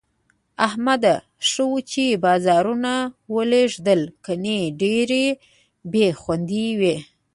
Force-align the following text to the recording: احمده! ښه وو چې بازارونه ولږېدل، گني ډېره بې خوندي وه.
احمده! 0.67 1.15
ښه 1.49 1.63
وو 1.69 1.79
چې 1.91 2.03
بازارونه 2.25 2.93
ولږېدل، 3.35 4.01
گني 4.25 4.59
ډېره 4.81 5.23
بې 5.91 6.07
خوندي 6.21 6.67
وه. 6.79 6.95